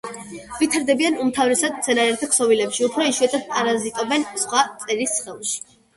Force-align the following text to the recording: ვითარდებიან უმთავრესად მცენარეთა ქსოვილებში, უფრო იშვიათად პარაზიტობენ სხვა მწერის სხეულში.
ვითარდებიან 0.61 1.17
უმთავრესად 1.25 1.75
მცენარეთა 1.75 2.29
ქსოვილებში, 2.31 2.85
უფრო 2.87 3.07
იშვიათად 3.11 3.45
პარაზიტობენ 3.53 4.27
სხვა 4.47 4.65
მწერის 4.73 5.15
სხეულში. 5.21 5.59